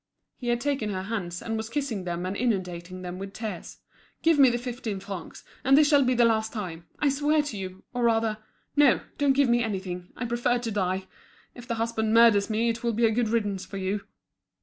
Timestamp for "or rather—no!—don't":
7.93-9.33